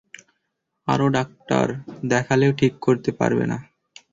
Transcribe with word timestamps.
আরো 0.87 1.05
ডাক্তার 1.09 1.65
দেখালেও 2.09 2.51
ঠিক 2.51 2.73
করতে 2.81 3.09
পারবে 3.11 3.45
না। 3.45 3.57